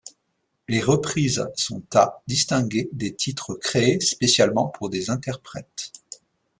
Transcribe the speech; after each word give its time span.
Les 0.67 0.81
reprise 0.81 1.47
sont 1.55 1.83
à 1.93 2.23
distinguer 2.25 2.89
des 2.91 3.13
titres 3.15 3.53
créés 3.53 3.99
spécialement 3.99 4.67
pour 4.67 4.89
des 4.89 5.11
interprètes. 5.11 5.91